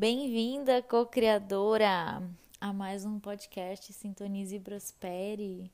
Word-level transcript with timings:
Bem-vinda, 0.00 0.80
co-criadora, 0.80 2.26
a 2.58 2.72
mais 2.72 3.04
um 3.04 3.20
podcast 3.20 3.92
Sintonize 3.92 4.56
e 4.56 4.58
Prospere. 4.58 5.70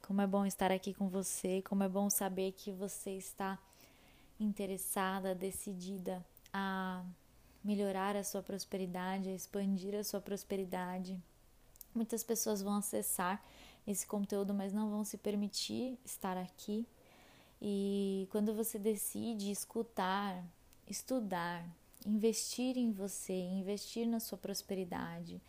Como 0.00 0.22
é 0.22 0.26
bom 0.26 0.46
estar 0.46 0.72
aqui 0.72 0.94
com 0.94 1.10
você, 1.10 1.60
como 1.60 1.82
é 1.82 1.88
bom 1.90 2.08
saber 2.08 2.52
que 2.52 2.72
você 2.72 3.10
está 3.10 3.58
interessada, 4.40 5.34
decidida 5.34 6.24
a 6.50 7.04
melhorar 7.62 8.16
a 8.16 8.24
sua 8.24 8.42
prosperidade, 8.42 9.28
a 9.28 9.34
expandir 9.34 9.94
a 9.94 10.04
sua 10.04 10.22
prosperidade. 10.22 11.22
Muitas 11.94 12.24
pessoas 12.24 12.62
vão 12.62 12.76
acessar 12.76 13.44
esse 13.86 14.06
conteúdo, 14.06 14.54
mas 14.54 14.72
não 14.72 14.88
vão 14.88 15.04
se 15.04 15.18
permitir 15.18 15.98
estar 16.02 16.38
aqui. 16.38 16.86
E 17.60 18.26
quando 18.30 18.54
você 18.54 18.78
decide 18.78 19.50
escutar, 19.50 20.42
estudar, 20.88 21.62
investir 22.06 22.76
em 22.76 22.92
você, 22.92 23.32
investir 23.32 24.06
na 24.06 24.20
sua 24.20 24.38
prosperidade, 24.38 25.40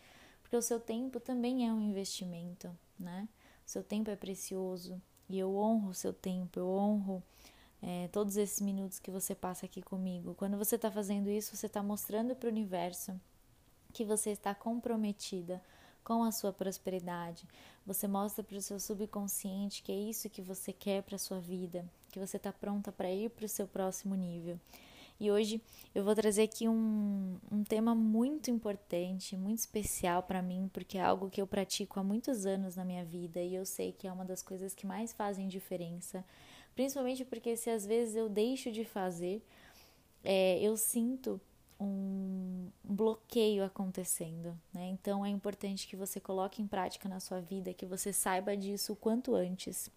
porque 0.42 0.56
o 0.56 0.62
seu 0.62 0.78
tempo 0.78 1.18
também 1.18 1.66
é 1.66 1.72
um 1.72 1.80
investimento, 1.80 2.70
né? 2.98 3.28
O 3.66 3.70
seu 3.70 3.82
tempo 3.82 4.10
é 4.10 4.16
precioso 4.16 5.00
e 5.28 5.38
eu 5.38 5.56
honro 5.56 5.90
o 5.90 5.94
seu 5.94 6.12
tempo, 6.12 6.58
eu 6.58 6.68
honro 6.68 7.22
é, 7.80 8.08
todos 8.08 8.36
esses 8.36 8.60
minutos 8.60 8.98
que 8.98 9.10
você 9.10 9.34
passa 9.34 9.66
aqui 9.66 9.82
comigo. 9.82 10.34
Quando 10.34 10.56
você 10.56 10.76
está 10.76 10.90
fazendo 10.90 11.28
isso, 11.28 11.56
você 11.56 11.66
está 11.66 11.82
mostrando 11.82 12.34
para 12.36 12.48
o 12.48 12.52
universo 12.52 13.18
que 13.92 14.04
você 14.04 14.30
está 14.30 14.54
comprometida 14.54 15.62
com 16.04 16.22
a 16.22 16.32
sua 16.32 16.52
prosperidade. 16.52 17.46
Você 17.86 18.06
mostra 18.06 18.42
para 18.42 18.56
o 18.56 18.62
seu 18.62 18.78
subconsciente 18.78 19.82
que 19.82 19.92
é 19.92 19.96
isso 19.96 20.30
que 20.30 20.42
você 20.42 20.72
quer 20.72 21.02
para 21.02 21.16
a 21.16 21.18
sua 21.18 21.40
vida, 21.40 21.84
que 22.10 22.18
você 22.18 22.36
está 22.36 22.52
pronta 22.52 22.92
para 22.92 23.10
ir 23.10 23.30
para 23.30 23.46
o 23.46 23.48
seu 23.48 23.66
próximo 23.66 24.14
nível. 24.14 24.58
E 25.20 25.30
hoje 25.30 25.60
eu 25.94 26.02
vou 26.02 26.14
trazer 26.14 26.42
aqui 26.42 26.68
um, 26.68 27.38
um 27.50 27.62
tema 27.62 27.94
muito 27.94 28.50
importante, 28.50 29.36
muito 29.36 29.58
especial 29.58 30.22
para 30.22 30.42
mim, 30.42 30.68
porque 30.72 30.98
é 30.98 31.02
algo 31.02 31.30
que 31.30 31.40
eu 31.40 31.46
pratico 31.46 32.00
há 32.00 32.02
muitos 32.02 32.44
anos 32.44 32.76
na 32.76 32.84
minha 32.84 33.04
vida 33.04 33.40
e 33.40 33.54
eu 33.54 33.64
sei 33.64 33.92
que 33.92 34.06
é 34.06 34.12
uma 34.12 34.24
das 34.24 34.42
coisas 34.42 34.74
que 34.74 34.86
mais 34.86 35.12
fazem 35.12 35.48
diferença. 35.48 36.24
Principalmente 36.74 37.24
porque 37.24 37.56
se 37.56 37.70
às 37.70 37.86
vezes 37.86 38.16
eu 38.16 38.28
deixo 38.28 38.72
de 38.72 38.84
fazer, 38.84 39.42
é, 40.24 40.58
eu 40.60 40.76
sinto 40.76 41.40
um 41.78 42.68
bloqueio 42.82 43.64
acontecendo, 43.64 44.56
né? 44.72 44.86
Então 44.88 45.24
é 45.26 45.28
importante 45.28 45.86
que 45.86 45.96
você 45.96 46.20
coloque 46.20 46.62
em 46.62 46.66
prática 46.66 47.08
na 47.08 47.20
sua 47.20 47.40
vida, 47.40 47.74
que 47.74 47.84
você 47.84 48.12
saiba 48.12 48.56
disso 48.56 48.92
o 48.92 48.96
quanto 48.96 49.34
antes 49.34 49.90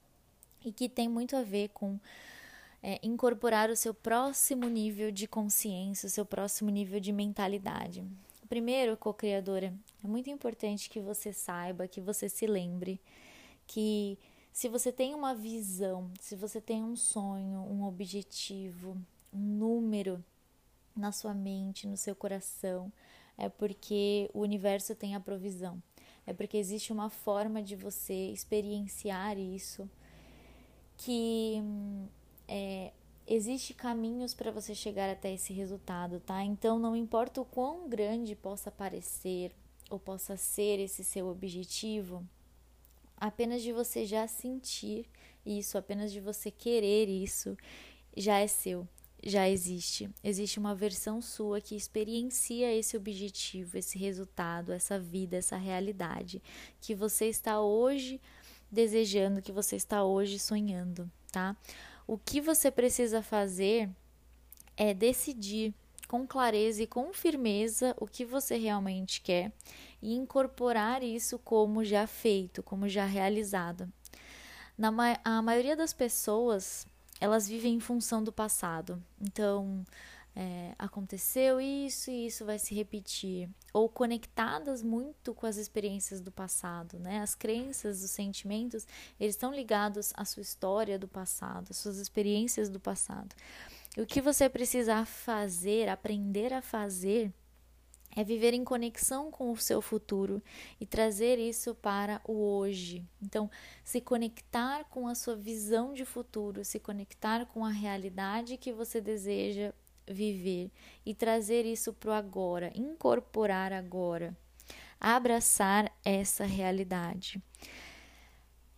e 0.64 0.72
que 0.72 0.90
tem 0.90 1.08
muito 1.08 1.36
a 1.36 1.44
ver 1.44 1.70
com 1.70 2.00
é, 2.88 3.00
incorporar 3.02 3.72
o 3.72 3.76
seu 3.76 3.96
próximo 3.96 4.70
nível 4.70 5.10
de 5.10 5.28
consciência, 5.28 6.06
o 6.06 6.10
seu 6.10 6.24
próximo 6.24 6.70
nível 6.70 7.00
de 7.00 7.12
mentalidade. 7.12 8.06
Primeiro, 8.48 8.96
co-criadora, 8.96 9.74
é 10.04 10.08
muito 10.08 10.30
importante 10.30 10.88
que 10.88 11.00
você 11.00 11.34
saiba, 11.34 11.88
que 11.88 12.00
você 12.00 12.30
se 12.30 12.46
lembre 12.46 13.02
que 13.66 14.20
se 14.54 14.70
você 14.70 14.92
tem 14.92 15.16
uma 15.16 15.34
visão, 15.34 16.12
se 16.22 16.36
você 16.36 16.62
tem 16.62 16.84
um 16.84 16.96
sonho, 16.96 17.62
um 17.62 17.84
objetivo, 17.86 18.96
um 19.34 19.40
número 19.40 20.24
na 20.96 21.12
sua 21.12 21.34
mente, 21.34 21.88
no 21.88 21.98
seu 21.98 22.16
coração, 22.16 22.94
é 23.36 23.50
porque 23.50 24.30
o 24.32 24.42
universo 24.42 24.94
tem 24.94 25.16
a 25.16 25.20
provisão. 25.20 25.82
É 26.28 26.34
porque 26.34 26.56
existe 26.56 26.94
uma 26.94 27.10
forma 27.10 27.64
de 27.64 27.76
você 27.76 28.30
experienciar 28.30 29.40
isso 29.40 29.90
que 30.98 31.64
é, 32.48 32.92
existe 33.28 33.74
caminhos 33.74 34.34
para 34.34 34.52
você 34.52 34.76
chegar 34.76 35.10
até 35.10 35.34
esse 35.34 35.54
resultado, 35.54 36.20
tá? 36.20 36.44
Então 36.44 36.78
não 36.78 36.96
importa 36.96 37.42
o 37.42 37.46
quão 37.46 37.88
grande 37.90 38.36
possa 38.36 38.72
parecer 38.72 39.52
ou 39.90 40.00
possa 40.00 40.36
ser 40.38 40.80
esse 40.80 41.04
seu 41.04 41.28
objetivo, 41.28 42.24
apenas 43.18 43.62
de 43.62 43.72
você 43.72 44.06
já 44.06 44.28
sentir 44.28 45.08
isso, 45.46 45.78
apenas 45.78 46.12
de 46.12 46.20
você 46.20 46.50
querer 46.50 47.08
isso, 47.08 47.58
já 48.16 48.40
é 48.40 48.48
seu, 48.48 48.88
já 49.24 49.50
existe. 49.50 50.10
Existe 50.24 50.60
uma 50.60 50.76
versão 50.76 51.22
sua 51.22 51.62
que 51.62 51.76
experiencia 51.76 52.74
esse 52.74 52.98
objetivo, 52.98 53.78
esse 53.78 53.98
resultado, 53.98 54.72
essa 54.72 55.00
vida, 55.00 55.38
essa 55.38 55.58
realidade 55.58 56.42
que 56.82 56.96
você 56.96 57.26
está 57.28 57.62
hoje 57.62 58.20
desejando, 58.72 59.42
que 59.42 59.52
você 59.52 59.76
está 59.76 60.04
hoje 60.04 60.40
sonhando, 60.40 61.10
tá? 61.32 61.56
O 62.08 62.18
que 62.18 62.40
você 62.40 62.70
precisa 62.70 63.22
fazer 63.22 63.90
é 64.78 64.94
decidir 64.94 65.74
com 66.08 66.26
clareza 66.28 66.84
e 66.84 66.88
com 66.88 67.12
firmeza 67.12 67.96
o 68.00 68.06
que 68.06 68.24
você 68.24 68.58
realmente 68.58 69.22
quer 69.22 69.52
e 70.02 70.14
incorporar 70.14 71.04
isso 71.04 71.40
como 71.40 71.84
já 71.84 72.06
feito, 72.06 72.62
como 72.62 72.88
já 72.88 73.06
realizado. 73.06 73.92
Na 74.78 74.92
ma 74.92 75.18
a 75.24 75.42
maioria 75.42 75.76
das 75.76 75.94
pessoas, 75.94 76.86
elas 77.20 77.48
vivem 77.48 77.76
em 77.76 77.80
função 77.80 78.24
do 78.24 78.32
passado. 78.32 79.02
Então, 79.20 79.84
é, 80.36 80.76
aconteceu 80.78 81.62
isso 81.62 82.12
e 82.12 82.28
isso 82.28 82.44
vai 82.44 82.60
se 82.60 82.76
repetir, 82.76 83.50
ou 83.74 83.88
conectadas 83.88 84.84
muito 84.84 85.34
com 85.34 85.46
as 85.46 85.56
experiências 85.56 86.20
do 86.20 86.32
passado, 86.32 87.00
né? 87.00 87.20
As 87.20 87.34
crenças, 87.34 88.04
os 88.04 88.12
sentimentos, 88.12 88.86
eles 89.18 89.36
estão 89.36 89.54
ligados 89.54 90.12
à 90.16 90.26
sua 90.26 90.42
história 90.42 91.00
do 91.00 91.08
passado, 91.08 91.68
às 91.70 91.78
suas 91.78 91.98
experiências 91.98 92.70
do 92.70 92.80
passado. 92.80 93.34
E 93.96 94.02
o 94.02 94.06
que 94.06 94.22
você 94.22 94.50
precisa 94.50 95.06
fazer, 95.06 95.88
aprender 95.88 96.52
a 96.52 96.62
fazer, 96.62 97.32
é 98.14 98.24
viver 98.24 98.54
em 98.54 98.64
conexão 98.64 99.30
com 99.30 99.52
o 99.52 99.58
seu 99.58 99.82
futuro 99.82 100.42
e 100.80 100.86
trazer 100.86 101.38
isso 101.38 101.76
para 101.76 102.22
o 102.26 102.34
hoje. 102.34 103.06
Então, 103.22 103.50
se 103.84 104.00
conectar 104.00 104.86
com 104.86 105.08
a 105.08 105.16
sua 105.16 105.36
visão 105.36 105.94
de 105.94 106.06
futuro, 106.06 106.64
se 106.64 106.80
conectar 106.80 107.46
com 107.46 107.66
a 107.66 107.70
realidade 107.70 108.58
que 108.58 108.72
você 108.72 109.02
deseja 109.02 109.74
viver 110.08 110.72
e 111.06 111.14
trazer 111.14 111.66
isso 111.66 111.94
para 111.94 112.12
o 112.12 112.14
agora, 112.14 112.72
incorporar 112.76 113.74
agora, 113.74 114.36
abraçar 115.00 115.92
essa 116.04 116.46
realidade. 116.46 117.42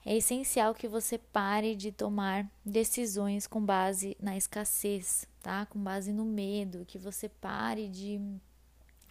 É 0.05 0.15
essencial 0.15 0.73
que 0.73 0.87
você 0.87 1.17
pare 1.17 1.75
de 1.75 1.91
tomar 1.91 2.49
decisões 2.63 3.45
com 3.45 3.63
base 3.63 4.15
na 4.21 4.37
escassez, 4.37 5.27
tá? 5.41 5.65
Com 5.65 5.79
base 5.79 6.13
no 6.13 6.23
medo, 6.23 6.85
que 6.85 6.97
você 6.97 7.27
pare 7.27 7.89
de 7.89 8.21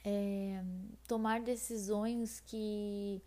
é, 0.03 0.63
tomar 1.07 1.43
decisões 1.43 2.41
que 2.47 3.21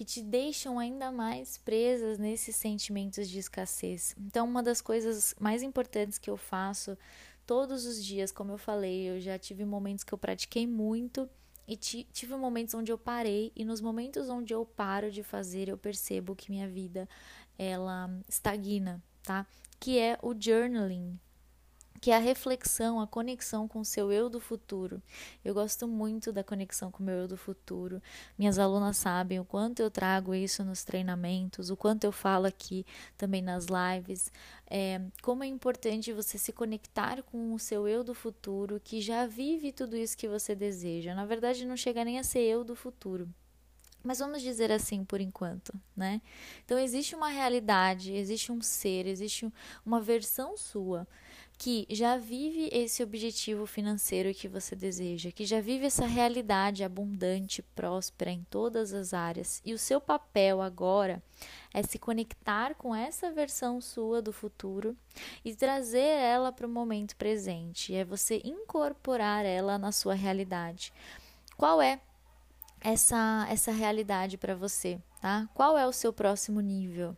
que 0.00 0.04
te 0.04 0.22
deixam 0.22 0.78
ainda 0.78 1.12
mais 1.12 1.58
presas 1.58 2.18
nesses 2.18 2.56
sentimentos 2.56 3.28
de 3.28 3.38
escassez. 3.38 4.14
Então, 4.18 4.46
uma 4.46 4.62
das 4.62 4.80
coisas 4.80 5.34
mais 5.38 5.62
importantes 5.62 6.16
que 6.16 6.30
eu 6.30 6.38
faço 6.38 6.96
todos 7.50 7.84
os 7.84 8.04
dias, 8.04 8.30
como 8.30 8.52
eu 8.52 8.58
falei, 8.58 9.10
eu 9.10 9.20
já 9.20 9.36
tive 9.36 9.64
momentos 9.64 10.04
que 10.04 10.14
eu 10.14 10.18
pratiquei 10.18 10.68
muito 10.68 11.28
e 11.66 11.76
tive 11.76 12.36
momentos 12.36 12.74
onde 12.74 12.92
eu 12.92 12.96
parei 12.96 13.50
e 13.56 13.64
nos 13.64 13.80
momentos 13.80 14.28
onde 14.28 14.54
eu 14.54 14.64
paro 14.64 15.10
de 15.10 15.24
fazer, 15.24 15.68
eu 15.68 15.76
percebo 15.76 16.36
que 16.36 16.48
minha 16.48 16.68
vida 16.68 17.08
ela 17.58 18.08
estagna, 18.28 19.02
tá? 19.24 19.44
Que 19.80 19.98
é 19.98 20.16
o 20.22 20.32
journaling, 20.32 21.18
que 22.00 22.10
é 22.10 22.16
a 22.16 22.18
reflexão, 22.18 22.98
a 22.98 23.06
conexão 23.06 23.68
com 23.68 23.80
o 23.80 23.84
seu 23.84 24.10
eu 24.10 24.30
do 24.30 24.40
futuro. 24.40 25.02
Eu 25.44 25.52
gosto 25.52 25.86
muito 25.86 26.32
da 26.32 26.42
conexão 26.42 26.90
com 26.90 27.02
o 27.02 27.06
meu 27.06 27.14
eu 27.14 27.28
do 27.28 27.36
futuro. 27.36 28.02
Minhas 28.38 28.58
alunas 28.58 28.96
sabem 28.96 29.38
o 29.38 29.44
quanto 29.44 29.80
eu 29.80 29.90
trago 29.90 30.34
isso 30.34 30.64
nos 30.64 30.82
treinamentos, 30.82 31.68
o 31.68 31.76
quanto 31.76 32.04
eu 32.04 32.12
falo 32.12 32.46
aqui 32.46 32.86
também 33.18 33.42
nas 33.42 33.66
lives. 33.66 34.32
É, 34.66 35.00
como 35.20 35.44
é 35.44 35.46
importante 35.46 36.12
você 36.12 36.38
se 36.38 36.52
conectar 36.52 37.22
com 37.22 37.52
o 37.52 37.58
seu 37.58 37.86
eu 37.86 38.02
do 38.02 38.14
futuro 38.14 38.80
que 38.82 39.02
já 39.02 39.26
vive 39.26 39.70
tudo 39.70 39.94
isso 39.94 40.16
que 40.16 40.28
você 40.28 40.54
deseja. 40.54 41.14
Na 41.14 41.26
verdade, 41.26 41.66
não 41.66 41.76
chega 41.76 42.02
nem 42.04 42.18
a 42.18 42.24
ser 42.24 42.40
eu 42.40 42.64
do 42.64 42.74
futuro. 42.74 43.28
Mas 44.02 44.18
vamos 44.18 44.40
dizer 44.40 44.72
assim 44.72 45.04
por 45.04 45.20
enquanto, 45.20 45.78
né? 45.94 46.22
Então 46.64 46.78
existe 46.78 47.14
uma 47.14 47.28
realidade, 47.28 48.14
existe 48.14 48.50
um 48.50 48.62
ser, 48.62 49.06
existe 49.06 49.52
uma 49.84 50.00
versão 50.00 50.56
sua 50.56 51.06
que 51.60 51.86
já 51.90 52.16
vive 52.16 52.70
esse 52.72 53.02
objetivo 53.02 53.66
financeiro 53.66 54.32
que 54.32 54.48
você 54.48 54.74
deseja, 54.74 55.30
que 55.30 55.44
já 55.44 55.60
vive 55.60 55.84
essa 55.84 56.06
realidade 56.06 56.82
abundante, 56.82 57.60
próspera 57.60 58.30
em 58.30 58.42
todas 58.48 58.94
as 58.94 59.12
áreas. 59.12 59.60
E 59.62 59.74
o 59.74 59.78
seu 59.78 60.00
papel 60.00 60.62
agora 60.62 61.22
é 61.74 61.82
se 61.82 61.98
conectar 61.98 62.74
com 62.76 62.94
essa 62.94 63.30
versão 63.30 63.78
sua 63.78 64.22
do 64.22 64.32
futuro 64.32 64.96
e 65.44 65.54
trazer 65.54 65.98
ela 65.98 66.50
para 66.50 66.66
o 66.66 66.70
momento 66.70 67.14
presente. 67.14 67.94
É 67.94 68.06
você 68.06 68.40
incorporar 68.42 69.44
ela 69.44 69.76
na 69.76 69.92
sua 69.92 70.14
realidade. 70.14 70.94
Qual 71.58 71.82
é 71.82 72.00
essa 72.80 73.46
essa 73.50 73.70
realidade 73.70 74.38
para 74.38 74.54
você, 74.54 74.98
tá? 75.20 75.46
Qual 75.52 75.76
é 75.76 75.86
o 75.86 75.92
seu 75.92 76.10
próximo 76.10 76.62
nível? 76.62 77.14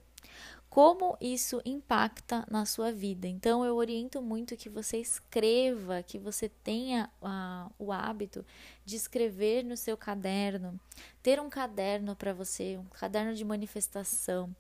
Como 0.73 1.19
isso 1.21 1.61
impacta 1.67 2.47
na 2.51 2.65
sua 2.65 2.91
vida. 2.91 3.29
Então, 3.29 3.63
eu 3.63 3.77
oriento 3.77 4.23
muito 4.23 4.57
que 4.57 4.71
você 4.71 4.97
escreva, 4.97 6.03
que 6.03 6.19
você 6.19 6.49
tenha 6.49 7.11
uh, 7.21 7.71
o 7.79 7.93
hábito 7.93 8.43
de 8.85 8.97
escrever 8.97 9.65
no 9.65 9.77
seu 9.77 9.97
caderno, 9.97 10.79
ter 11.23 11.41
um 11.41 11.49
caderno 11.49 12.17
para 12.17 12.33
você, 12.33 12.77
um 12.77 12.85
caderno 12.85 13.35
de 13.35 13.45
manifestação, 13.45 14.55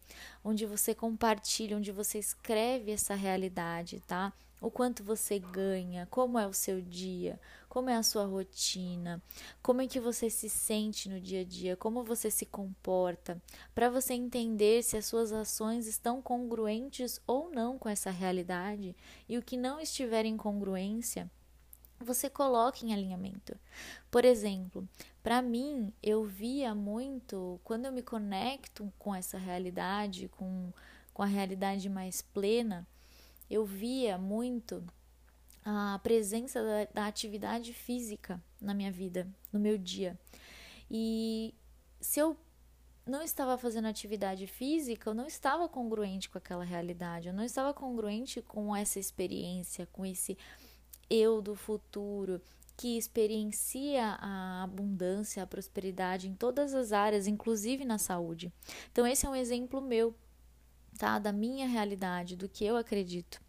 onde 0.44 0.66
você 0.66 0.94
compartilha, 0.94 1.76
onde 1.76 1.92
você 1.92 2.18
escreve 2.18 2.92
essa 2.92 3.14
realidade, 3.14 4.00
tá? 4.06 4.32
o 4.62 4.70
quanto 4.70 5.02
você 5.02 5.40
ganha, 5.40 6.06
como 6.08 6.38
é 6.38 6.46
o 6.46 6.52
seu 6.52 6.80
dia, 6.80 7.38
como 7.68 7.90
é 7.90 7.96
a 7.96 8.02
sua 8.02 8.24
rotina, 8.24 9.20
como 9.60 9.82
é 9.82 9.88
que 9.88 9.98
você 9.98 10.30
se 10.30 10.48
sente 10.48 11.08
no 11.08 11.20
dia 11.20 11.40
a 11.40 11.44
dia, 11.44 11.76
como 11.76 12.04
você 12.04 12.30
se 12.30 12.46
comporta, 12.46 13.42
para 13.74 13.90
você 13.90 14.14
entender 14.14 14.84
se 14.84 14.96
as 14.96 15.04
suas 15.04 15.32
ações 15.32 15.88
estão 15.88 16.22
congruentes 16.22 17.20
ou 17.26 17.50
não 17.50 17.76
com 17.76 17.88
essa 17.88 18.10
realidade 18.10 18.94
e 19.28 19.36
o 19.36 19.42
que 19.42 19.56
não 19.56 19.80
estiver 19.80 20.24
em 20.24 20.36
congruência, 20.36 21.28
você 22.02 22.28
coloque 22.28 22.86
em 22.86 22.92
alinhamento. 22.92 23.58
Por 24.10 24.24
exemplo, 24.24 24.88
para 25.22 25.40
mim, 25.40 25.92
eu 26.02 26.24
via 26.24 26.74
muito 26.74 27.60
quando 27.64 27.86
eu 27.86 27.92
me 27.92 28.02
conecto 28.02 28.92
com 28.98 29.14
essa 29.14 29.38
realidade, 29.38 30.28
com, 30.28 30.72
com 31.12 31.22
a 31.22 31.26
realidade 31.26 31.88
mais 31.88 32.22
plena 32.22 32.86
eu 33.52 33.66
via 33.66 34.16
muito 34.16 34.82
a 35.62 36.00
presença 36.02 36.62
da, 36.62 37.02
da, 37.02 37.06
atividade 37.06 37.74
física 37.74 38.42
na 38.58 38.72
minha 38.72 38.90
vida, 38.90 39.28
no 39.52 39.60
meu 39.60 39.76
dia. 39.76 40.18
E 40.90 41.54
se 42.00 42.18
eu 42.18 42.34
não 43.06 43.22
estava 43.22 43.58
fazendo 43.58 43.88
atividade 43.88 44.46
física, 44.46 45.10
eu 45.10 45.14
não 45.14 45.26
estava 45.26 45.68
congruente 45.68 46.30
com 46.30 46.38
aquela 46.38 46.64
realidade, 46.64 47.28
eu 47.28 47.34
não 47.34 47.44
estava 47.44 47.74
congruente 47.74 48.40
com 48.40 48.74
essa 48.74 48.98
experiência, 48.98 49.86
com 49.92 50.06
esse 50.06 50.38
eu 51.12 51.42
do 51.42 51.54
futuro 51.54 52.40
que 52.76 52.96
experiencia 52.96 54.16
a 54.18 54.62
abundância, 54.62 55.42
a 55.42 55.46
prosperidade 55.46 56.28
em 56.28 56.34
todas 56.34 56.74
as 56.74 56.92
áreas, 56.92 57.26
inclusive 57.26 57.84
na 57.84 57.98
saúde. 57.98 58.52
Então, 58.90 59.06
esse 59.06 59.26
é 59.26 59.28
um 59.28 59.36
exemplo 59.36 59.80
meu 59.80 60.14
tá? 60.98 61.18
Da 61.18 61.32
minha 61.32 61.66
realidade, 61.66 62.36
do 62.36 62.48
que 62.48 62.64
eu 62.64 62.76
acredito. 62.76 63.40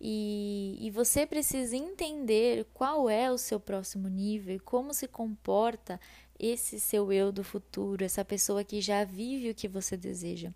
E, 0.00 0.76
e 0.80 0.90
você 0.90 1.26
precisa 1.26 1.74
entender 1.74 2.66
qual 2.74 3.08
é 3.08 3.30
o 3.30 3.38
seu 3.38 3.58
próximo 3.58 4.08
nível 4.08 4.60
como 4.62 4.92
se 4.92 5.08
comporta 5.08 5.98
esse 6.38 6.78
seu 6.78 7.10
eu 7.10 7.32
do 7.32 7.42
futuro, 7.42 8.04
essa 8.04 8.22
pessoa 8.22 8.62
que 8.62 8.82
já 8.82 9.04
vive 9.04 9.48
o 9.48 9.54
que 9.54 9.66
você 9.66 9.96
deseja. 9.96 10.52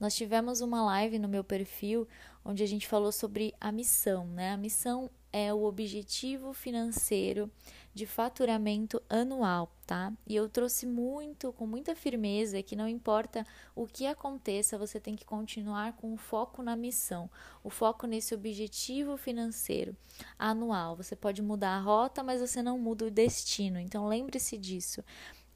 Nós 0.00 0.16
tivemos 0.16 0.62
uma 0.62 0.82
live 0.82 1.18
no 1.18 1.28
meu 1.28 1.44
perfil 1.44 2.08
onde 2.42 2.62
a 2.62 2.66
gente 2.66 2.86
falou 2.86 3.12
sobre 3.12 3.54
a 3.60 3.70
missão, 3.70 4.26
né? 4.28 4.52
A 4.52 4.56
missão 4.56 5.10
é 5.32 5.52
o 5.52 5.64
objetivo 5.64 6.52
financeiro 6.52 7.50
de 7.94 8.06
faturamento 8.06 9.02
anual, 9.08 9.72
tá? 9.86 10.12
E 10.26 10.36
eu 10.36 10.48
trouxe 10.48 10.86
muito, 10.86 11.52
com 11.52 11.66
muita 11.66 11.94
firmeza, 11.94 12.62
que 12.62 12.76
não 12.76 12.88
importa 12.88 13.46
o 13.74 13.86
que 13.86 14.06
aconteça, 14.06 14.78
você 14.78 15.00
tem 15.00 15.16
que 15.16 15.24
continuar 15.24 15.94
com 15.94 16.14
o 16.14 16.16
foco 16.16 16.62
na 16.62 16.76
missão, 16.76 17.30
o 17.62 17.70
foco 17.70 18.06
nesse 18.06 18.34
objetivo 18.34 19.16
financeiro 19.16 19.96
anual. 20.38 20.96
Você 20.96 21.16
pode 21.16 21.42
mudar 21.42 21.76
a 21.76 21.80
rota, 21.80 22.22
mas 22.22 22.40
você 22.40 22.62
não 22.62 22.78
muda 22.78 23.06
o 23.06 23.10
destino. 23.10 23.78
Então 23.78 24.06
lembre-se 24.06 24.56
disso. 24.56 25.02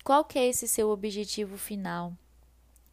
Qual 0.04 0.24
que 0.24 0.38
é 0.38 0.46
esse 0.48 0.66
seu 0.66 0.90
objetivo 0.90 1.56
final? 1.56 2.16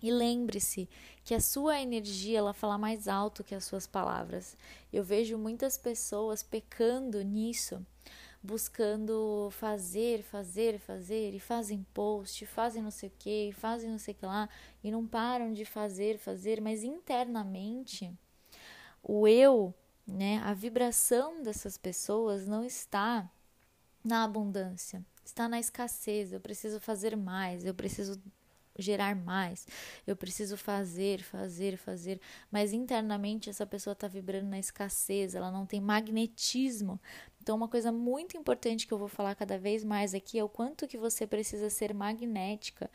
E 0.01 0.11
lembre-se 0.11 0.87
que 1.23 1.33
a 1.33 1.41
sua 1.41 1.81
energia 1.81 2.39
ela 2.39 2.53
fala 2.53 2.77
mais 2.77 3.07
alto 3.07 3.43
que 3.43 3.53
as 3.53 3.65
suas 3.65 3.85
palavras. 3.85 4.55
Eu 4.91 5.03
vejo 5.03 5.37
muitas 5.37 5.77
pessoas 5.77 6.41
pecando 6.41 7.21
nisso 7.21 7.85
buscando 8.41 9.49
fazer, 9.51 10.23
fazer, 10.23 10.79
fazer, 10.79 11.33
e 11.33 11.39
fazem 11.39 11.85
post, 11.93 12.45
fazem 12.45 12.81
não 12.81 12.91
sei 12.91 13.09
o 13.09 13.13
que, 13.19 13.51
fazem 13.53 13.89
não 13.89 13.99
sei 13.99 14.13
o 14.13 14.17
que 14.17 14.25
lá, 14.25 14.49
e 14.83 14.89
não 14.89 15.05
param 15.05 15.51
de 15.51 15.65
fazer, 15.65 16.17
fazer, 16.17 16.61
mas 16.61 16.83
internamente 16.83 18.11
o 19.03 19.27
eu, 19.27 19.73
né, 20.07 20.39
a 20.43 20.53
vibração 20.53 21.43
dessas 21.43 21.77
pessoas 21.77 22.47
não 22.47 22.63
está 22.63 23.29
na 24.03 24.23
abundância, 24.23 25.05
está 25.23 25.47
na 25.47 25.59
escassez. 25.59 26.31
Eu 26.31 26.39
preciso 26.39 26.79
fazer 26.79 27.15
mais, 27.15 27.65
eu 27.65 27.73
preciso 27.73 28.21
gerar 28.81 29.15
mais, 29.15 29.67
eu 30.05 30.15
preciso 30.15 30.57
fazer, 30.57 31.21
fazer, 31.21 31.77
fazer, 31.77 32.19
mas 32.51 32.73
internamente 32.73 33.49
essa 33.49 33.65
pessoa 33.65 33.93
está 33.93 34.07
vibrando 34.07 34.47
na 34.47 34.59
escassez, 34.59 35.35
ela 35.35 35.51
não 35.51 35.65
tem 35.65 35.81
magnetismo. 35.81 36.99
Então, 37.41 37.55
uma 37.55 37.67
coisa 37.67 37.91
muito 37.91 38.37
importante 38.37 38.85
que 38.85 38.93
eu 38.93 38.97
vou 38.97 39.07
falar 39.07 39.35
cada 39.35 39.57
vez 39.57 39.83
mais 39.83 40.13
aqui 40.13 40.37
é 40.37 40.43
o 40.43 40.49
quanto 40.49 40.87
que 40.87 40.97
você 40.97 41.25
precisa 41.25 41.69
ser 41.69 41.93
magnética 41.93 42.89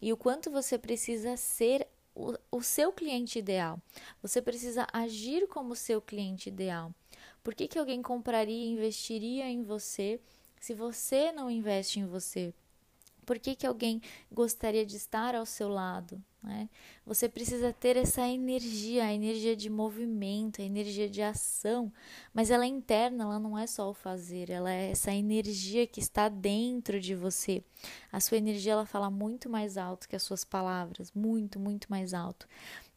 e 0.00 0.12
o 0.12 0.16
quanto 0.16 0.50
você 0.50 0.78
precisa 0.78 1.36
ser 1.36 1.86
o, 2.14 2.34
o 2.50 2.62
seu 2.62 2.92
cliente 2.92 3.38
ideal. 3.38 3.78
Você 4.22 4.40
precisa 4.40 4.86
agir 4.92 5.46
como 5.48 5.76
seu 5.76 6.00
cliente 6.00 6.48
ideal. 6.48 6.94
Por 7.42 7.54
que, 7.54 7.68
que 7.68 7.78
alguém 7.78 8.02
compraria 8.02 8.64
e 8.64 8.72
investiria 8.72 9.48
em 9.48 9.62
você 9.62 10.20
se 10.60 10.74
você 10.74 11.32
não 11.32 11.50
investe 11.50 12.00
em 12.00 12.06
você? 12.06 12.54
Por 13.24 13.38
que, 13.38 13.54
que 13.54 13.66
alguém 13.66 14.00
gostaria 14.30 14.84
de 14.84 14.96
estar 14.96 15.34
ao 15.34 15.46
seu 15.46 15.68
lado? 15.68 16.22
Né? 16.42 16.68
Você 17.04 17.28
precisa 17.28 17.72
ter 17.72 17.96
essa 17.96 18.26
energia, 18.26 19.04
a 19.04 19.12
energia 19.12 19.54
de 19.54 19.68
movimento, 19.68 20.62
a 20.62 20.64
energia 20.64 21.08
de 21.08 21.20
ação, 21.20 21.92
mas 22.32 22.50
ela 22.50 22.64
é 22.64 22.68
interna, 22.68 23.24
ela 23.24 23.38
não 23.38 23.58
é 23.58 23.66
só 23.66 23.90
o 23.90 23.94
fazer, 23.94 24.48
ela 24.48 24.72
é 24.72 24.90
essa 24.90 25.12
energia 25.12 25.86
que 25.86 26.00
está 26.00 26.28
dentro 26.28 26.98
de 26.98 27.14
você. 27.14 27.62
A 28.10 28.20
sua 28.20 28.38
energia 28.38 28.72
ela 28.72 28.86
fala 28.86 29.10
muito 29.10 29.50
mais 29.50 29.76
alto 29.76 30.08
que 30.08 30.16
as 30.16 30.22
suas 30.22 30.44
palavras, 30.44 31.12
muito, 31.12 31.60
muito 31.60 31.90
mais 31.90 32.14
alto. 32.14 32.48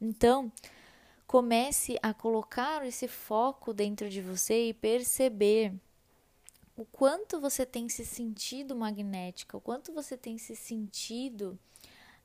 Então, 0.02 0.52
comece 1.28 1.98
a 2.02 2.14
colocar 2.14 2.86
esse 2.86 3.08
foco 3.08 3.74
dentro 3.74 4.10
de 4.10 4.22
você 4.22 4.70
e 4.70 4.74
perceber 4.74 5.74
o 6.76 6.86
quanto 6.86 7.40
você 7.40 7.66
tem 7.66 7.88
se 7.88 8.06
sentido 8.06 8.76
magnética, 8.76 9.58
o 9.58 9.62
quanto 9.62 9.94
você 9.94 10.18
tem 10.18 10.38
se 10.38 10.56
sentido 10.56 11.60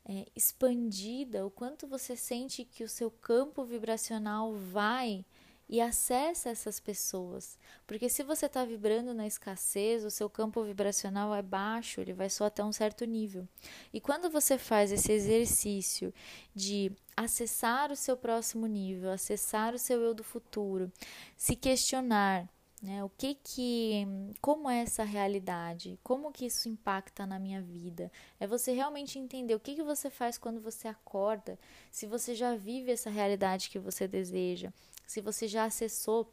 é, 0.04 0.26
expandida, 0.34 1.46
o 1.46 1.50
quanto 1.50 1.86
você 1.86 2.16
sente 2.16 2.64
que 2.64 2.82
o 2.82 2.88
seu 2.88 3.10
campo 3.10 3.64
vibracional 3.64 4.54
vai 4.54 5.24
e 5.68 5.82
acessa 5.82 6.48
essas 6.48 6.80
pessoas. 6.80 7.58
Porque 7.86 8.08
se 8.08 8.22
você 8.22 8.46
está 8.46 8.64
vibrando 8.64 9.12
na 9.12 9.26
escassez, 9.26 10.02
o 10.02 10.10
seu 10.10 10.30
campo 10.30 10.62
vibracional 10.64 11.34
é 11.34 11.42
baixo, 11.42 12.00
ele 12.00 12.14
vai 12.14 12.30
só 12.30 12.46
até 12.46 12.64
um 12.64 12.72
certo 12.72 13.04
nível. 13.04 13.46
E 13.92 14.00
quando 14.00 14.30
você 14.30 14.56
faz 14.56 14.90
esse 14.90 15.12
exercício 15.12 16.12
de 16.54 16.90
acessar 17.14 17.92
o 17.92 17.96
seu 17.96 18.16
próximo 18.16 18.66
nível, 18.66 19.10
acessar 19.10 19.74
o 19.74 19.78
seu 19.78 20.00
eu 20.00 20.14
do 20.14 20.24
futuro, 20.24 20.90
se 21.36 21.54
questionar 21.54 22.48
né? 22.80 23.02
O 23.04 23.08
que 23.08 23.34
que, 23.34 24.06
como 24.40 24.70
é 24.70 24.82
essa 24.82 25.02
realidade? 25.02 25.98
Como 26.02 26.32
que 26.32 26.46
isso 26.46 26.68
impacta 26.68 27.26
na 27.26 27.38
minha 27.38 27.60
vida? 27.60 28.10
É 28.38 28.46
você 28.46 28.72
realmente 28.72 29.18
entender 29.18 29.54
o 29.54 29.60
que 29.60 29.74
que 29.74 29.82
você 29.82 30.08
faz 30.10 30.38
quando 30.38 30.60
você 30.60 30.88
acorda, 30.88 31.58
se 31.90 32.06
você 32.06 32.34
já 32.34 32.54
vive 32.54 32.92
essa 32.92 33.10
realidade 33.10 33.70
que 33.70 33.78
você 33.78 34.06
deseja, 34.06 34.72
se 35.06 35.20
você 35.20 35.48
já 35.48 35.64
acessou 35.64 36.32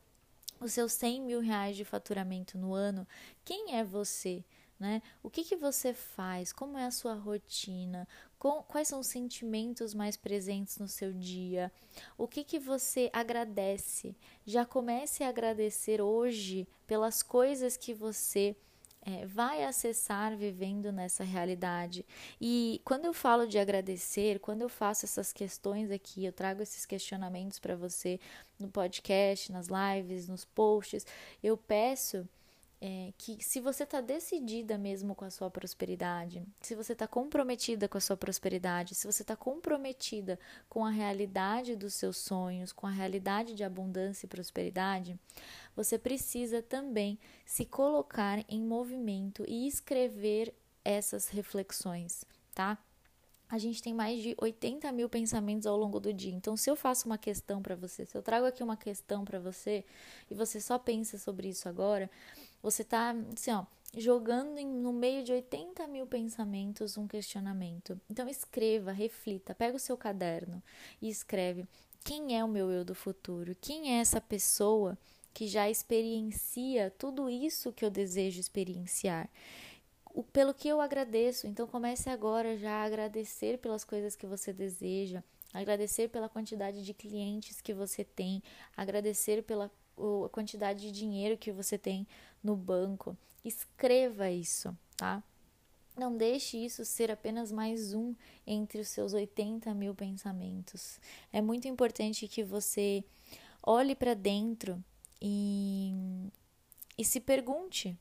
os 0.60 0.74
seus 0.74 0.94
100 0.94 1.22
mil 1.22 1.40
reais 1.40 1.76
de 1.76 1.84
faturamento 1.84 2.58
no 2.58 2.74
ano, 2.74 3.08
quem 3.44 3.76
é 3.76 3.84
você? 3.84 4.44
Né? 4.80 5.02
O 5.24 5.30
que, 5.30 5.44
que 5.44 5.56
você 5.56 5.94
faz? 5.94 6.52
Como 6.52 6.78
é 6.78 6.86
a 6.86 6.92
sua 6.92 7.14
rotina? 7.14 8.08
Com, 8.46 8.62
quais 8.62 8.88
são 8.88 9.00
os 9.00 9.08
sentimentos 9.08 9.96
mais 9.96 10.16
presentes 10.16 10.78
no 10.78 10.88
seu 10.88 11.12
dia? 11.12 11.72
O 12.16 12.28
que, 12.28 12.44
que 12.44 12.60
você 12.60 13.10
agradece? 13.12 14.16
Já 14.46 14.64
comece 14.64 15.24
a 15.24 15.30
agradecer 15.30 16.00
hoje 16.00 16.68
pelas 16.86 17.24
coisas 17.24 17.76
que 17.76 17.92
você 17.92 18.56
é, 19.02 19.26
vai 19.26 19.64
acessar 19.64 20.38
vivendo 20.38 20.92
nessa 20.92 21.24
realidade. 21.24 22.06
E 22.40 22.80
quando 22.86 23.06
eu 23.06 23.16
falo 23.16 23.48
de 23.48 23.58
agradecer, 23.58 24.38
quando 24.38 24.62
eu 24.62 24.70
faço 24.70 25.06
essas 25.06 25.34
questões 25.34 25.90
aqui, 25.90 26.24
eu 26.24 26.32
trago 26.32 26.62
esses 26.62 26.86
questionamentos 26.86 27.58
para 27.58 27.76
você 27.76 28.20
no 28.60 28.68
podcast, 28.68 29.52
nas 29.52 29.70
lives, 29.70 30.28
nos 30.28 30.46
posts, 30.46 31.04
eu 31.42 31.58
peço 31.58 32.30
é, 32.88 33.12
que 33.18 33.44
se 33.44 33.60
você 33.60 33.82
está 33.82 34.00
decidida 34.00 34.78
mesmo 34.78 35.16
com 35.16 35.26
a 35.26 35.32
sua 35.32 35.50
prosperidade, 35.50 36.46
se 36.62 36.76
você 36.76 36.94
está 36.94 37.08
comprometida 37.08 37.88
com 37.88 37.98
a 37.98 38.02
sua 38.02 38.16
prosperidade, 38.16 38.94
se 38.94 39.08
você 39.08 39.24
está 39.24 39.36
comprometida 39.36 40.40
com 40.70 40.86
a 40.86 40.92
realidade 40.92 41.76
dos 41.76 41.96
seus 41.96 42.18
sonhos, 42.18 42.72
com 42.72 42.86
a 42.86 42.92
realidade 42.92 43.56
de 43.56 43.64
abundância 43.64 44.28
e 44.28 44.30
prosperidade, 44.30 45.20
você 45.76 45.98
precisa 45.98 46.62
também 46.62 47.18
se 47.44 47.66
colocar 47.66 48.46
em 48.48 48.62
movimento 48.62 49.44
e 49.48 49.66
escrever 49.66 50.54
essas 50.84 51.30
reflexões, 51.30 52.24
tá? 52.54 52.78
a 53.50 53.58
gente 53.58 53.82
tem 53.82 53.94
mais 53.94 54.22
de 54.22 54.36
80 54.40 54.92
mil 54.92 55.08
pensamentos 55.08 55.68
ao 55.68 55.78
longo 55.78 56.00
do 56.00 56.12
dia. 56.12 56.34
Então, 56.34 56.58
se 56.58 56.70
eu 56.70 56.76
faço 56.76 57.06
uma 57.06 57.18
questão 57.18 57.62
para 57.62 57.76
você, 57.76 58.06
se 58.06 58.18
eu 58.18 58.22
trago 58.22 58.46
aqui 58.46 58.64
uma 58.64 58.76
questão 58.76 59.24
para 59.24 59.40
você 59.40 59.86
e 60.30 60.34
você 60.34 60.60
só 60.60 60.80
pensa 60.80 61.18
sobre 61.18 61.50
isso 61.50 61.70
agora, 61.70 62.10
você 62.72 62.82
está, 62.82 63.16
assim, 63.34 63.52
ó, 63.52 63.66
jogando 63.96 64.60
no 64.62 64.92
meio 64.92 65.24
de 65.24 65.32
80 65.32 65.88
mil 65.88 66.08
pensamentos 66.08 66.98
um 66.98 67.08
questionamento. 67.08 68.00
Então, 68.10 68.28
escreva, 68.28 68.92
reflita, 68.92 69.54
pega 69.54 69.78
o 69.78 69.80
seu 69.80 69.96
caderno 69.96 70.62
e 71.02 71.10
escreve: 71.10 71.68
quem 72.04 72.38
é 72.38 72.44
o 72.44 72.48
meu 72.48 72.72
eu 72.72 72.84
do 72.84 72.96
futuro? 72.96 73.56
Quem 73.62 73.96
é 73.96 74.02
essa 74.02 74.20
pessoa 74.20 74.98
que 75.34 75.48
já 75.48 75.70
experiencia 75.70 76.94
tudo 76.98 77.30
isso 77.30 77.72
que 77.72 77.86
eu 77.86 77.90
desejo 77.92 78.40
experienciar? 78.40 79.30
o, 80.16 80.24
pelo 80.24 80.54
que 80.54 80.68
eu 80.68 80.82
agradeço. 80.82 81.46
Então 81.46 81.68
comece 81.68 82.10
agora 82.10 82.58
já 82.58 82.72
a 82.72 82.84
agradecer 82.84 83.58
pelas 83.60 83.84
coisas 83.84 84.16
que 84.16 84.26
você 84.26 84.54
deseja, 84.54 85.22
agradecer 85.54 86.08
pela 86.08 86.30
quantidade 86.30 86.84
de 86.84 86.94
clientes 86.94 87.62
que 87.62 87.74
você 87.74 88.04
tem, 88.04 88.42
agradecer 88.76 89.44
pela 89.44 89.70
a 89.98 90.30
quantidade 90.30 90.82
de 90.82 90.92
dinheiro 90.92 91.38
que 91.38 91.52
você 91.52 91.78
tem 91.78 92.08
no 92.44 92.56
banco. 92.56 93.18
Escreva 93.44 94.30
isso, 94.30 94.76
tá? 94.98 95.24
Não 95.98 96.16
deixe 96.16 96.58
isso 96.58 96.84
ser 96.84 97.10
apenas 97.10 97.52
mais 97.52 97.94
um 97.94 98.14
entre 98.46 98.82
os 98.82 98.90
seus 98.90 99.14
80 99.14 99.74
mil 99.74 99.96
pensamentos. 99.96 101.00
É 101.32 101.42
muito 101.42 101.68
importante 101.68 102.28
que 102.28 102.44
você 102.44 103.04
olhe 103.64 103.96
para 103.96 104.14
dentro 104.14 104.84
e, 105.22 105.94
e 106.98 107.06
se 107.06 107.22
pergunte 107.22 107.98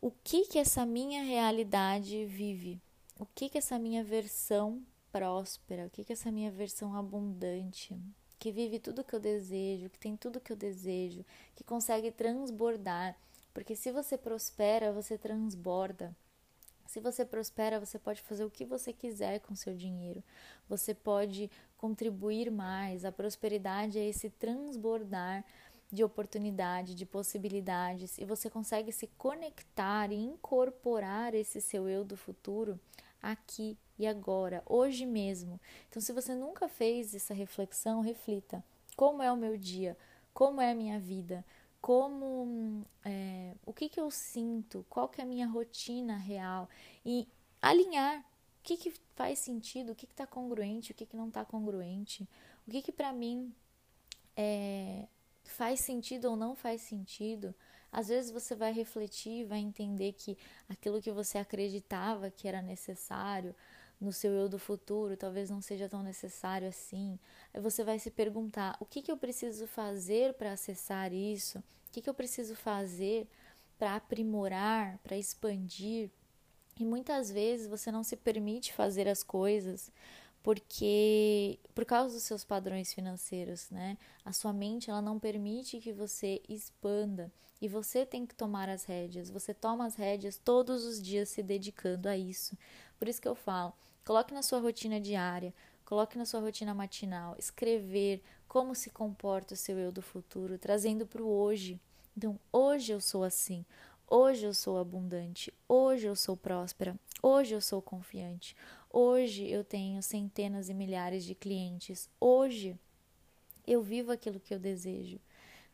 o 0.00 0.10
que 0.10 0.44
que 0.46 0.58
essa 0.58 0.84
minha 0.84 1.22
realidade 1.22 2.26
vive, 2.26 2.78
o 3.18 3.24
que 3.24 3.48
que 3.48 3.56
essa 3.56 3.78
minha 3.78 4.02
versão 4.02 4.84
próspera, 5.12 5.86
o 5.86 5.90
que 5.90 6.04
que 6.04 6.12
essa 6.12 6.30
minha 6.30 6.50
versão 6.50 6.94
abundante, 6.94 7.96
que 8.44 8.52
vive 8.52 8.78
tudo 8.78 9.02
que 9.02 9.14
eu 9.14 9.20
desejo, 9.20 9.88
que 9.88 9.98
tem 9.98 10.18
tudo 10.18 10.38
que 10.38 10.52
eu 10.52 10.56
desejo, 10.56 11.24
que 11.56 11.64
consegue 11.64 12.10
transbordar, 12.10 13.16
porque 13.54 13.74
se 13.74 13.90
você 13.90 14.18
prospera, 14.18 14.92
você 14.92 15.16
transborda. 15.16 16.14
Se 16.84 17.00
você 17.00 17.24
prospera, 17.24 17.80
você 17.80 17.98
pode 17.98 18.20
fazer 18.20 18.44
o 18.44 18.50
que 18.50 18.66
você 18.66 18.92
quiser 18.92 19.40
com 19.40 19.56
seu 19.56 19.74
dinheiro. 19.74 20.22
Você 20.68 20.92
pode 20.92 21.50
contribuir 21.78 22.50
mais. 22.50 23.06
A 23.06 23.10
prosperidade 23.10 23.98
é 23.98 24.06
esse 24.06 24.28
transbordar 24.28 25.42
de 25.90 26.04
oportunidade, 26.04 26.94
de 26.94 27.06
possibilidades, 27.06 28.18
e 28.18 28.26
você 28.26 28.50
consegue 28.50 28.92
se 28.92 29.06
conectar 29.16 30.12
e 30.12 30.16
incorporar 30.16 31.34
esse 31.34 31.62
seu 31.62 31.88
eu 31.88 32.04
do 32.04 32.14
futuro 32.14 32.78
aqui 33.24 33.76
e 33.98 34.06
agora, 34.06 34.62
hoje 34.66 35.06
mesmo. 35.06 35.60
Então, 35.88 36.00
se 36.00 36.12
você 36.12 36.34
nunca 36.34 36.68
fez 36.68 37.14
essa 37.14 37.32
reflexão, 37.32 38.00
reflita: 38.00 38.62
como 38.96 39.22
é 39.22 39.32
o 39.32 39.36
meu 39.36 39.56
dia? 39.56 39.96
Como 40.32 40.60
é 40.60 40.72
a 40.72 40.74
minha 40.74 40.98
vida? 40.98 41.44
Como 41.80 42.84
é, 43.04 43.54
o 43.64 43.72
que, 43.72 43.88
que 43.88 44.00
eu 44.00 44.10
sinto? 44.10 44.84
Qual 44.88 45.08
que 45.08 45.20
é 45.20 45.24
a 45.24 45.26
minha 45.26 45.46
rotina 45.46 46.16
real? 46.16 46.68
E 47.04 47.28
alinhar 47.60 48.20
o 48.20 48.24
que, 48.62 48.76
que 48.76 48.90
faz 49.14 49.38
sentido, 49.38 49.92
o 49.92 49.94
que 49.94 50.06
está 50.06 50.26
congruente, 50.26 50.92
o 50.92 50.94
que, 50.94 51.06
que 51.06 51.16
não 51.16 51.28
está 51.28 51.44
congruente, 51.44 52.28
o 52.66 52.70
que, 52.70 52.80
que 52.80 52.92
para 52.92 53.12
mim 53.12 53.54
é, 54.36 55.06
faz 55.44 55.80
sentido 55.80 56.26
ou 56.30 56.36
não 56.36 56.54
faz 56.54 56.80
sentido. 56.80 57.54
Às 57.94 58.08
vezes 58.08 58.32
você 58.32 58.56
vai 58.56 58.72
refletir, 58.72 59.46
vai 59.46 59.60
entender 59.60 60.14
que 60.14 60.36
aquilo 60.68 61.00
que 61.00 61.12
você 61.12 61.38
acreditava 61.38 62.28
que 62.28 62.48
era 62.48 62.60
necessário 62.60 63.54
no 64.00 64.12
seu 64.12 64.32
eu 64.32 64.48
do 64.48 64.58
futuro 64.58 65.16
talvez 65.16 65.48
não 65.48 65.60
seja 65.60 65.88
tão 65.88 66.02
necessário 66.02 66.66
assim. 66.66 67.16
Aí 67.54 67.60
você 67.60 67.84
vai 67.84 68.00
se 68.00 68.10
perguntar: 68.10 68.76
o 68.80 68.84
que, 68.84 69.00
que 69.00 69.12
eu 69.12 69.16
preciso 69.16 69.68
fazer 69.68 70.34
para 70.34 70.52
acessar 70.52 71.12
isso? 71.12 71.58
O 71.58 71.92
que, 71.92 72.02
que 72.02 72.10
eu 72.10 72.14
preciso 72.14 72.56
fazer 72.56 73.28
para 73.78 73.94
aprimorar, 73.94 74.98
para 74.98 75.16
expandir? 75.16 76.10
E 76.76 76.84
muitas 76.84 77.30
vezes 77.30 77.68
você 77.68 77.92
não 77.92 78.02
se 78.02 78.16
permite 78.16 78.72
fazer 78.72 79.06
as 79.06 79.22
coisas 79.22 79.92
porque 80.44 81.58
por 81.74 81.86
causa 81.86 82.14
dos 82.14 82.22
seus 82.22 82.44
padrões 82.44 82.92
financeiros, 82.92 83.70
né? 83.70 83.96
A 84.22 84.30
sua 84.30 84.52
mente 84.52 84.90
ela 84.90 85.00
não 85.00 85.18
permite 85.18 85.80
que 85.80 85.90
você 85.90 86.42
expanda 86.46 87.32
e 87.62 87.66
você 87.66 88.04
tem 88.04 88.26
que 88.26 88.34
tomar 88.34 88.68
as 88.68 88.84
rédeas. 88.84 89.30
Você 89.30 89.54
toma 89.54 89.86
as 89.86 89.96
rédeas 89.96 90.36
todos 90.36 90.84
os 90.84 91.02
dias 91.02 91.30
se 91.30 91.42
dedicando 91.42 92.10
a 92.10 92.16
isso. 92.16 92.58
Por 92.98 93.08
isso 93.08 93.22
que 93.22 93.26
eu 93.26 93.34
falo, 93.34 93.72
coloque 94.04 94.34
na 94.34 94.42
sua 94.42 94.60
rotina 94.60 95.00
diária, 95.00 95.54
coloque 95.82 96.18
na 96.18 96.26
sua 96.26 96.40
rotina 96.40 96.74
matinal, 96.74 97.34
escrever 97.38 98.22
como 98.46 98.74
se 98.74 98.90
comporta 98.90 99.54
o 99.54 99.56
seu 99.56 99.78
eu 99.78 99.90
do 99.90 100.02
futuro, 100.02 100.58
trazendo 100.58 101.06
para 101.06 101.22
o 101.22 101.26
hoje. 101.26 101.80
Então, 102.14 102.38
hoje 102.52 102.92
eu 102.92 103.00
sou 103.00 103.24
assim. 103.24 103.64
Hoje 104.06 104.44
eu 104.44 104.52
sou 104.52 104.78
abundante, 104.78 105.52
hoje 105.66 106.06
eu 106.06 106.14
sou 106.14 106.36
próspera, 106.36 106.94
hoje 107.22 107.54
eu 107.54 107.60
sou 107.60 107.80
confiante, 107.80 108.54
Hoje 108.96 109.50
eu 109.50 109.64
tenho 109.64 110.00
centenas 110.00 110.68
e 110.68 110.72
milhares 110.72 111.24
de 111.24 111.34
clientes. 111.34 112.08
Hoje 112.20 112.78
eu 113.66 113.82
vivo 113.82 114.12
aquilo 114.12 114.38
que 114.38 114.54
eu 114.54 114.58
desejo. 114.60 115.18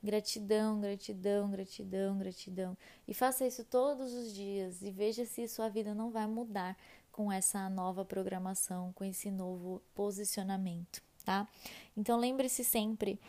Gratidão, 0.02 0.80
gratidão, 0.80 1.50
gratidão, 1.50 2.16
gratidão. 2.16 2.78
E 3.06 3.12
faça 3.12 3.46
isso 3.46 3.62
todos 3.62 4.14
os 4.14 4.32
dias 4.32 4.80
e 4.80 4.90
veja 4.90 5.26
se 5.26 5.46
sua 5.48 5.68
vida 5.68 5.94
não 5.94 6.10
vai 6.10 6.26
mudar 6.26 6.78
com 7.12 7.30
essa 7.30 7.68
nova 7.68 8.06
programação, 8.06 8.90
com 8.94 9.04
esse 9.04 9.30
novo 9.30 9.82
posicionamento, 9.94 11.02
tá? 11.22 11.46
Então 11.94 12.18
lembre-se 12.18 12.64
sempre 12.64 13.20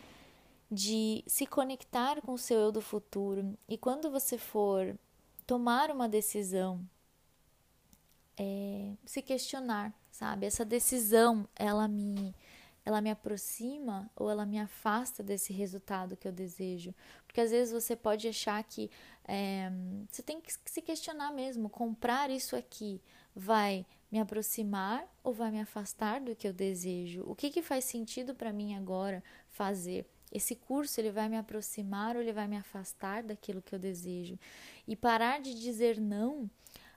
de 0.72 1.22
se 1.28 1.46
conectar 1.46 2.22
com 2.22 2.32
o 2.32 2.38
seu 2.38 2.58
eu 2.62 2.72
do 2.72 2.80
futuro 2.80 3.58
e 3.68 3.78
quando 3.78 4.10
você 4.10 4.38
for 4.38 4.98
tomar 5.46 5.92
uma 5.92 6.08
decisão, 6.08 6.80
é, 8.38 8.94
se 9.06 9.22
questionar, 9.22 9.94
sabe? 10.12 10.46
Essa 10.46 10.66
decisão, 10.66 11.48
ela 11.56 11.88
me, 11.88 12.36
ela 12.86 13.02
me 13.02 13.12
aproxima 13.12 14.10
ou 14.16 14.30
ela 14.30 14.46
me 14.46 14.60
afasta 14.60 15.22
desse 15.22 15.54
resultado 15.54 16.18
que 16.18 16.28
eu 16.28 16.32
desejo? 16.32 16.94
Porque 17.26 17.42
às 17.42 17.52
vezes 17.52 17.74
você 17.74 17.96
pode 17.96 18.28
achar 18.28 18.64
que 18.64 18.90
é, 19.26 19.72
você 20.10 20.22
tem 20.22 20.42
que 20.42 20.54
se 20.66 20.82
questionar 20.82 21.32
mesmo: 21.32 21.70
comprar 21.70 22.30
isso 22.30 22.56
aqui 22.56 23.02
vai 23.36 23.86
me 24.12 24.20
aproximar 24.20 25.08
ou 25.24 25.34
vai 25.34 25.52
me 25.52 25.62
afastar 25.62 26.20
do 26.20 26.36
que 26.36 26.48
eu 26.48 26.54
desejo? 26.54 27.24
O 27.26 27.36
que, 27.36 27.50
que 27.50 27.62
faz 27.62 27.86
sentido 27.86 28.36
para 28.36 28.52
mim 28.52 28.76
agora 28.76 29.24
fazer? 29.50 30.06
Esse 30.32 30.56
curso 30.56 31.00
ele 31.00 31.12
vai 31.12 31.28
me 31.28 31.38
aproximar 31.38 32.16
ou 32.16 32.22
ele 32.22 32.32
vai 32.34 32.48
me 32.48 32.58
afastar 32.58 33.22
daquilo 33.22 33.62
que 33.62 33.76
eu 33.76 33.80
desejo? 33.80 34.40
E 34.88 34.96
parar 34.96 35.42
de 35.42 35.54
dizer 35.54 36.00
não 36.00 36.50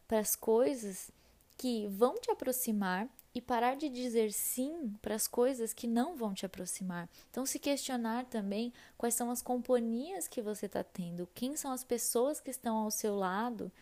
para 0.07 0.21
as 0.21 0.37
coisas 0.37 1.11
que 1.56 1.87
vão 1.88 2.14
te 2.14 2.30
aproximar 2.30 3.08
e 3.34 3.40
parar 3.40 3.75
de 3.75 3.88
dizer 3.88 4.32
sim 4.32 4.94
para 5.02 5.14
as 5.14 5.26
coisas 5.26 5.73
que 5.73 5.88
não 5.88 6.14
vão 6.14 6.32
te 6.32 6.46
aproximar. 6.46 7.08
Então, 7.30 7.44
se 7.44 7.58
questionar 7.58 8.26
também 8.26 8.73
quais 8.96 9.14
são 9.14 9.30
as 9.30 9.42
companhias 9.42 10.28
que 10.28 10.40
você 10.40 10.66
está 10.66 10.84
tendo, 10.84 11.28
quem 11.34 11.56
são 11.56 11.73
as 11.73 11.82
pessoas 11.82 12.40
que 12.40 12.50
estão 12.50 12.76
ao 12.76 12.92
seu 12.92 13.16
lado, 13.16 13.73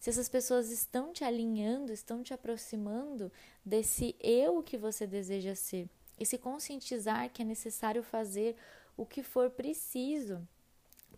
se 0.00 0.10
essas 0.10 0.28
pessoas 0.28 0.70
estão 0.70 1.12
te 1.12 1.24
alinhando, 1.24 1.92
estão 1.92 2.22
te 2.22 2.32
aproximando 2.32 3.30
desse 3.64 4.14
eu 4.20 4.62
que 4.62 4.78
você 4.78 5.06
deseja 5.06 5.54
ser. 5.54 5.88
E 6.18 6.24
se 6.24 6.38
conscientizar 6.38 7.30
que 7.30 7.42
é 7.42 7.44
necessário 7.44 8.02
fazer 8.02 8.56
o 8.96 9.04
que 9.04 9.22
for 9.22 9.50
preciso 9.50 10.46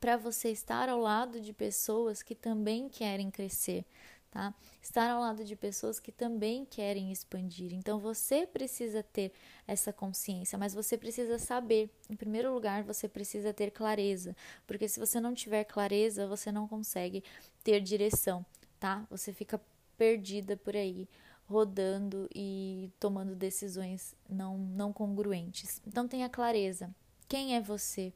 para 0.00 0.16
você 0.16 0.50
estar 0.50 0.88
ao 0.88 1.00
lado 1.00 1.40
de 1.40 1.52
pessoas 1.52 2.22
que 2.22 2.34
também 2.34 2.88
querem 2.88 3.30
crescer, 3.30 3.84
tá? 4.34 4.52
Estar 4.82 5.08
ao 5.08 5.20
lado 5.20 5.44
de 5.44 5.54
pessoas 5.54 6.00
que 6.00 6.10
também 6.10 6.64
querem 6.64 7.12
expandir. 7.12 7.72
Então 7.72 8.00
você 8.00 8.44
precisa 8.44 9.00
ter 9.00 9.32
essa 9.64 9.92
consciência, 9.92 10.58
mas 10.58 10.74
você 10.74 10.98
precisa 10.98 11.38
saber. 11.38 11.88
Em 12.10 12.16
primeiro 12.16 12.52
lugar, 12.52 12.82
você 12.82 13.08
precisa 13.08 13.54
ter 13.54 13.70
clareza, 13.70 14.36
porque 14.66 14.88
se 14.88 14.98
você 14.98 15.20
não 15.20 15.32
tiver 15.32 15.62
clareza, 15.62 16.26
você 16.26 16.50
não 16.50 16.66
consegue 16.66 17.22
ter 17.62 17.80
direção, 17.80 18.44
tá? 18.80 19.06
Você 19.08 19.32
fica 19.32 19.60
perdida 19.96 20.56
por 20.56 20.74
aí, 20.74 21.08
rodando 21.46 22.28
e 22.34 22.90
tomando 22.98 23.36
decisões 23.36 24.16
não 24.28 24.58
não 24.58 24.92
congruentes. 24.92 25.80
Então 25.86 26.08
tenha 26.08 26.28
clareza. 26.28 26.92
Quem 27.28 27.54
é 27.54 27.60
você? 27.60 28.12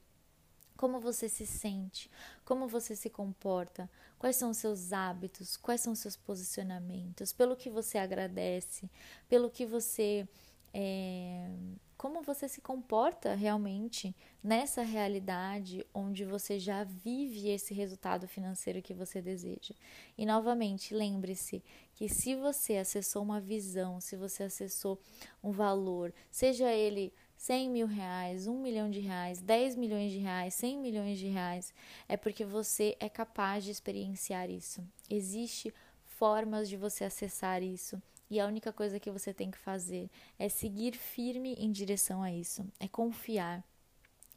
Como 0.78 1.00
você 1.00 1.28
se 1.28 1.44
sente? 1.44 2.08
Como 2.44 2.68
você 2.68 2.94
se 2.94 3.11
comporta? 3.11 3.90
Quais 4.16 4.37
são 4.37 4.50
os 4.50 4.58
seus 4.58 4.92
hábitos? 4.92 5.56
Quais 5.56 5.80
são 5.80 5.92
os 5.92 5.99
seus 5.99 6.16
posicionamentos? 6.16 7.32
Pelo 7.32 7.56
que 7.56 7.68
você 7.68 7.99
agradece? 7.99 8.88
Pelo 9.28 9.50
que 9.50 9.66
você. 9.66 10.26
É, 10.73 11.50
como 11.97 12.23
você 12.23 12.47
se 12.47 12.61
comporta 12.61 13.35
realmente 13.35 14.14
nessa 14.40 14.82
realidade 14.82 15.85
onde 15.92 16.25
você 16.25 16.61
já 16.61 16.85
vive 16.85 17.49
esse 17.49 17.75
resultado 17.75 18.28
financeiro 18.28 18.80
que 18.80 18.94
você 18.94 19.20
deseja. 19.20 19.75
E 20.16 20.25
novamente, 20.25 20.94
lembre-se 20.94 21.61
que 21.92 22.08
se 22.08 22.37
você 22.37 22.76
acessou 22.76 23.25
uma 23.25 23.40
visão, 23.40 24.00
se 24.00 24.14
você 24.14 24.44
acessou 24.44 24.97
um 25.42 25.50
valor, 25.50 26.14
seja 26.30 26.73
ele 26.73 27.12
100 27.38 27.71
mil 27.71 27.87
reais, 27.87 28.49
1 28.49 28.61
milhão 28.61 28.90
de 28.90 28.99
reais, 28.99 29.40
10 29.40 29.76
milhões 29.76 30.11
de 30.11 30.18
reais, 30.18 30.54
100 30.54 30.78
milhões 30.78 31.18
de 31.18 31.28
reais, 31.28 31.73
é 32.09 32.16
porque 32.16 32.45
você 32.45 32.97
é 32.99 33.09
capaz 33.09 33.62
de 33.62 33.71
experienciar 33.71 34.50
isso. 34.50 34.85
Existe 35.09 35.73
formas 36.04 36.68
de 36.68 36.76
você 36.76 37.04
acessar 37.04 37.62
isso. 37.62 38.02
E 38.28 38.40
a 38.40 38.47
única 38.47 38.73
coisa 38.73 38.99
que 38.99 39.11
você 39.11 39.33
tem 39.33 39.52
que 39.52 39.57
fazer 39.57 40.11
é 40.37 40.49
seguir 40.49 40.97
firme 40.97 41.54
em 41.54 41.71
direção 41.71 42.23
a 42.23 42.33
isso, 42.33 42.66
é 42.80 42.88
confiar. 42.88 43.64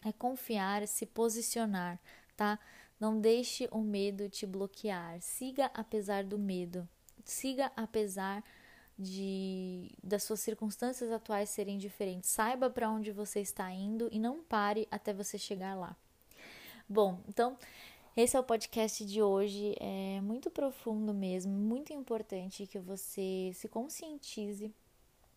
É 0.05 0.11
confiar, 0.11 0.87
se 0.87 1.05
posicionar, 1.05 1.99
tá? 2.37 2.57
Não 2.99 3.19
deixe 3.19 3.67
o 3.71 3.81
medo 3.81 4.29
te 4.29 4.45
bloquear. 4.45 5.19
Siga 5.21 5.71
apesar 5.73 6.23
do 6.23 6.37
medo. 6.37 6.87
Siga 7.25 7.71
apesar 7.75 8.43
de 9.01 9.91
das 10.03 10.23
suas 10.23 10.39
circunstâncias 10.39 11.11
atuais 11.11 11.49
serem 11.49 11.77
diferentes. 11.77 12.29
Saiba 12.29 12.69
para 12.69 12.89
onde 12.89 13.11
você 13.11 13.39
está 13.39 13.71
indo 13.71 14.07
e 14.11 14.19
não 14.19 14.43
pare 14.43 14.87
até 14.91 15.13
você 15.13 15.37
chegar 15.37 15.75
lá. 15.75 15.95
Bom, 16.87 17.19
então 17.27 17.57
esse 18.15 18.35
é 18.35 18.39
o 18.39 18.43
podcast 18.43 19.05
de 19.05 19.21
hoje, 19.21 19.73
é 19.79 20.19
muito 20.21 20.51
profundo 20.51 21.13
mesmo, 21.13 21.53
muito 21.53 21.93
importante 21.93 22.67
que 22.67 22.77
você 22.77 23.51
se 23.53 23.69
conscientize 23.69 24.73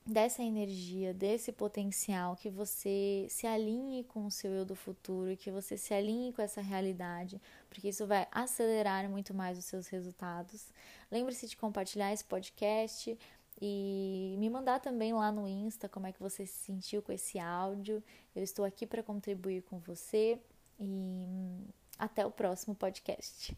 dessa 0.06 0.42
energia, 0.42 1.14
desse 1.14 1.50
potencial, 1.50 2.36
que 2.36 2.50
você 2.50 3.26
se 3.30 3.46
alinhe 3.46 4.04
com 4.04 4.26
o 4.26 4.30
seu 4.30 4.50
eu 4.52 4.64
do 4.64 4.74
futuro, 4.74 5.36
que 5.36 5.50
você 5.50 5.78
se 5.78 5.94
alinhe 5.94 6.32
com 6.32 6.42
essa 6.42 6.60
realidade, 6.60 7.40
porque 7.70 7.88
isso 7.88 8.06
vai 8.06 8.26
acelerar 8.30 9.08
muito 9.08 9.32
mais 9.32 9.56
os 9.56 9.64
seus 9.64 9.86
resultados. 9.86 10.66
Lembre-se 11.10 11.46
de 11.46 11.56
compartilhar 11.56 12.12
esse 12.12 12.24
podcast, 12.24 13.18
e 13.60 14.34
me 14.38 14.50
mandar 14.50 14.80
também 14.80 15.12
lá 15.12 15.30
no 15.30 15.48
Insta 15.48 15.88
como 15.88 16.06
é 16.06 16.12
que 16.12 16.20
você 16.20 16.46
se 16.46 16.64
sentiu 16.64 17.02
com 17.02 17.12
esse 17.12 17.38
áudio. 17.38 18.02
Eu 18.34 18.42
estou 18.42 18.64
aqui 18.64 18.86
para 18.86 19.02
contribuir 19.02 19.62
com 19.62 19.78
você 19.78 20.38
e 20.78 20.84
hum, 20.84 21.64
até 21.98 22.26
o 22.26 22.30
próximo 22.30 22.74
podcast. 22.74 23.56